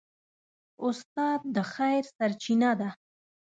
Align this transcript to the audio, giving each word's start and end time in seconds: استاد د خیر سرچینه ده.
استاد 0.87 1.39
د 1.55 1.57
خیر 1.73 2.03
سرچینه 2.15 2.71
ده. 2.79 2.89